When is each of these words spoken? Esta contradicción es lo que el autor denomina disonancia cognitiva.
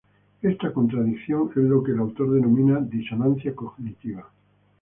Esta 0.41 0.73
contradicción 0.73 1.51
es 1.55 1.61
lo 1.61 1.83
que 1.83 1.91
el 1.91 1.99
autor 1.99 2.31
denomina 2.31 2.79
disonancia 2.81 3.53
cognitiva. 3.53 4.27